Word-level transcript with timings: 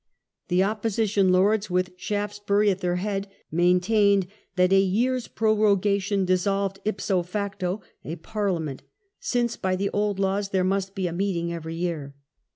The 0.47 0.63
opposition 0.63 1.31
lords, 1.31 1.69
with 1.69 1.91
Shaftesbury 1.95 2.71
at 2.71 2.79
their 2.79 2.95
head, 2.95 3.27
maintained 3.51 4.25
that 4.55 4.73
a 4.73 4.79
year's 4.79 5.27
prorogation 5.27 6.25
dissolved 6.25 6.79
ipso 6.83 7.21
facto 7.21 7.81
a 8.03 8.15
Parliament, 8.15 8.81
since, 9.19 9.57
by 9.57 9.75
the 9.75 9.91
old 9.91 10.17
laws, 10.17 10.49
there 10.49 10.63
must 10.63 10.95
be 10.95 11.05
a 11.05 11.13
meeting 11.13 11.53
every 11.53 11.75
year. 11.75 12.15